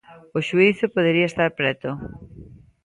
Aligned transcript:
O 0.37 0.39
xuízo 0.47 0.85
podería 0.95 1.29
estar 1.31 1.49
preto. 1.59 1.89